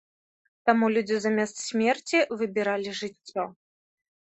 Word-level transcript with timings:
Таму 0.69 0.85
людзі 0.95 1.17
замест 1.25 1.61
смерці 1.67 2.23
выбіралі 2.41 2.97
жыццё. 3.03 3.49